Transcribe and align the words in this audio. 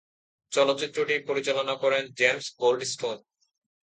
চলচ্চিত্রটি 0.51 1.15
পরিচালনা 1.27 1.75
করেন 1.75 2.03
জেমস 2.19 2.45
গোল্ডস্টোন। 2.59 3.17